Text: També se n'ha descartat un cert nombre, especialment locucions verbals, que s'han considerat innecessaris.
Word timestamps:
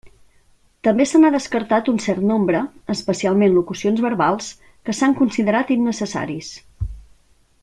També 0.85 1.05
se 1.09 1.19
n'ha 1.23 1.29
descartat 1.35 1.91
un 1.93 1.99
cert 2.07 2.23
nombre, 2.31 2.63
especialment 2.95 3.53
locucions 3.59 4.03
verbals, 4.09 4.51
que 4.89 4.99
s'han 5.01 5.17
considerat 5.21 5.75
innecessaris. 5.81 6.55